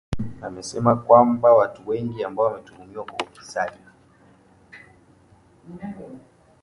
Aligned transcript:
Amesema 0.41 0.95
kwamba 0.95 1.53
watu 1.53 1.87
wengi 1.89 2.23
ambao 2.23 2.45
wametuhumiwa 2.45 3.03
kwa 3.05 3.25
ufisadi 3.27 3.77